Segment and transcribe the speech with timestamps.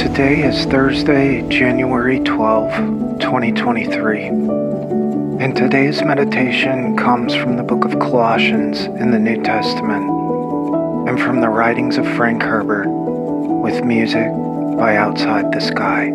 [0.00, 4.28] Today is Thursday, January 12, 2023.
[4.28, 10.02] And today's meditation comes from the book of Colossians in the New Testament
[11.06, 14.28] and from the writings of Frank Herbert with music
[14.78, 16.06] by Outside the Sky.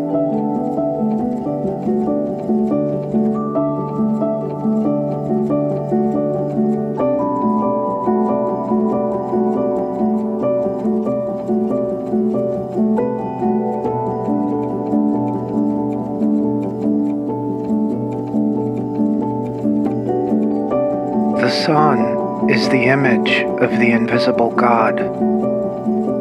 [21.45, 24.97] The Son is the image of the invisible God,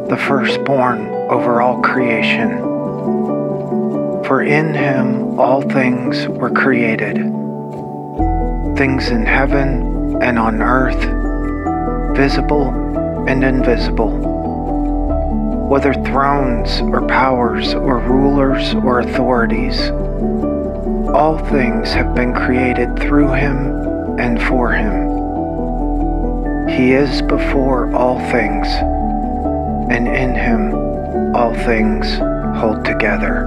[0.07, 2.59] the firstborn over all creation.
[4.25, 7.15] For in him all things were created,
[8.77, 11.03] things in heaven and on earth,
[12.15, 12.69] visible
[13.27, 14.11] and invisible,
[15.67, 19.89] whether thrones or powers or rulers or authorities.
[21.15, 25.05] All things have been created through him and for him.
[26.69, 28.67] He is before all things,
[29.91, 32.17] and in him all things
[32.59, 33.45] hold together.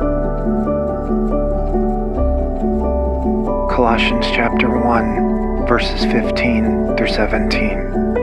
[3.71, 8.18] Colossians chapter 1, verses 15 through 17.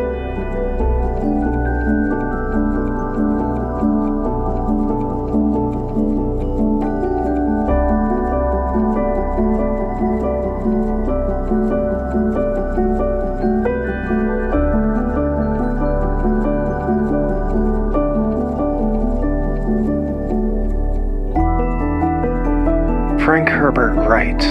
[23.36, 24.46] Frank Herbert writes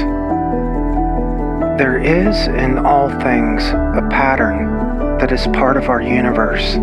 [1.79, 6.75] There is in all things a pattern that is part of our universe.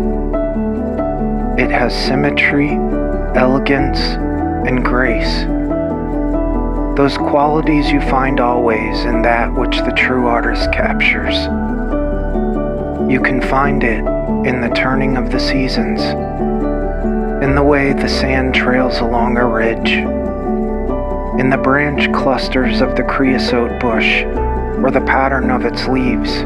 [1.62, 2.70] It has symmetry,
[3.36, 4.00] elegance,
[4.66, 5.44] and grace.
[6.96, 11.36] Those qualities you find always in that which the true artist captures.
[13.08, 14.00] You can find it
[14.44, 16.02] in the turning of the seasons,
[17.44, 20.21] in the way the sand trails along a ridge
[21.38, 24.22] in the branch clusters of the creosote bush
[24.82, 26.44] or the pattern of its leaves.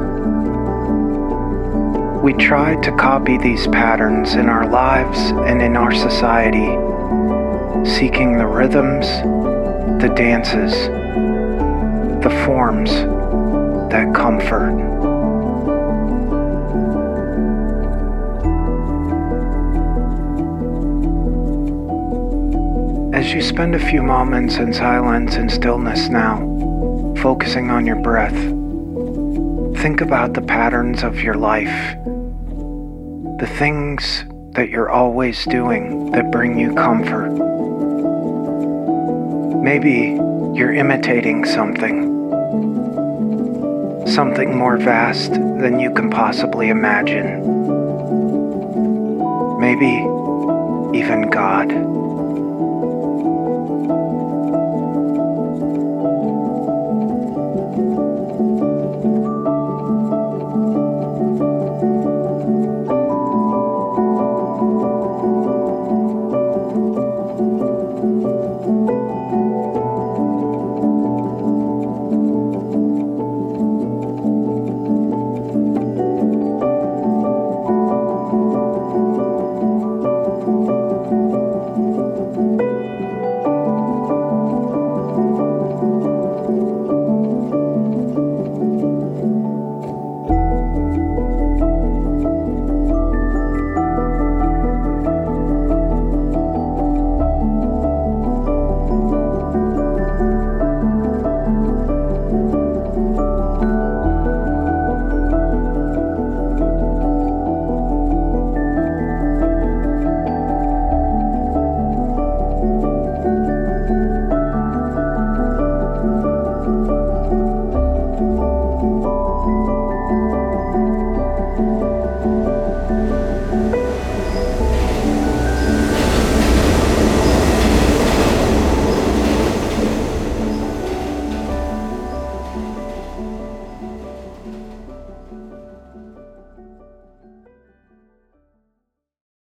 [2.23, 6.67] We try to copy these patterns in our lives and in our society,
[7.89, 9.07] seeking the rhythms,
[10.01, 10.73] the dances,
[12.23, 12.91] the forms
[13.91, 14.96] that comfort.
[23.27, 26.39] As you spend a few moments in silence and stillness now,
[27.21, 28.37] focusing on your breath,
[29.83, 31.97] think about the patterns of your life,
[33.41, 37.33] the things that you're always doing that bring you comfort.
[39.61, 40.15] Maybe
[40.57, 42.07] you're imitating something,
[44.07, 47.43] something more vast than you can possibly imagine.
[49.59, 49.97] Maybe
[50.97, 52.06] even God.